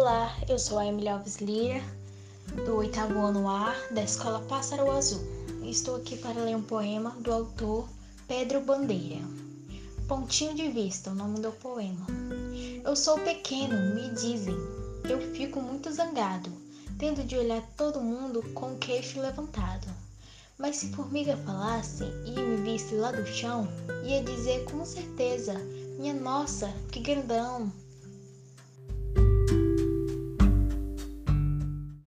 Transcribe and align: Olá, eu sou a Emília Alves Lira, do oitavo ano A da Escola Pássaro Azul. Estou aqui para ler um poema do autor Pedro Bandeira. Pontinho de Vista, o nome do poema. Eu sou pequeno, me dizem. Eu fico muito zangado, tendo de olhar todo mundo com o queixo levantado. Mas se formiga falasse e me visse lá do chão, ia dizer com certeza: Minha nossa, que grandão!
Olá, 0.00 0.32
eu 0.48 0.60
sou 0.60 0.78
a 0.78 0.86
Emília 0.86 1.14
Alves 1.14 1.38
Lira, 1.38 1.82
do 2.64 2.76
oitavo 2.76 3.18
ano 3.18 3.48
A 3.48 3.74
da 3.90 4.00
Escola 4.00 4.38
Pássaro 4.42 4.88
Azul. 4.92 5.20
Estou 5.64 5.96
aqui 5.96 6.16
para 6.16 6.40
ler 6.40 6.54
um 6.54 6.62
poema 6.62 7.10
do 7.18 7.32
autor 7.32 7.88
Pedro 8.28 8.60
Bandeira. 8.60 9.20
Pontinho 10.06 10.54
de 10.54 10.68
Vista, 10.68 11.10
o 11.10 11.16
nome 11.16 11.40
do 11.40 11.50
poema. 11.50 12.06
Eu 12.84 12.94
sou 12.94 13.18
pequeno, 13.18 13.92
me 13.96 14.08
dizem. 14.10 14.54
Eu 15.02 15.34
fico 15.34 15.60
muito 15.60 15.90
zangado, 15.90 16.52
tendo 16.96 17.24
de 17.24 17.36
olhar 17.36 17.60
todo 17.76 18.00
mundo 18.00 18.40
com 18.54 18.74
o 18.74 18.78
queixo 18.78 19.20
levantado. 19.20 19.88
Mas 20.56 20.76
se 20.76 20.92
formiga 20.92 21.36
falasse 21.38 22.04
e 22.24 22.40
me 22.40 22.56
visse 22.58 22.94
lá 22.94 23.10
do 23.10 23.26
chão, 23.26 23.66
ia 24.04 24.22
dizer 24.22 24.64
com 24.66 24.84
certeza: 24.84 25.54
Minha 25.98 26.14
nossa, 26.14 26.72
que 26.92 27.00
grandão! 27.00 27.72